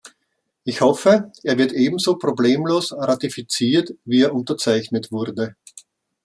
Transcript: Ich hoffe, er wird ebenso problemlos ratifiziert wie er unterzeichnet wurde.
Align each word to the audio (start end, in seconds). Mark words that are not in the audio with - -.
Ich 0.63 0.81
hoffe, 0.81 1.31
er 1.43 1.59
wird 1.59 1.73
ebenso 1.73 2.17
problemlos 2.17 2.91
ratifiziert 2.91 3.91
wie 4.03 4.21
er 4.23 4.33
unterzeichnet 4.33 5.11
wurde. 5.11 5.55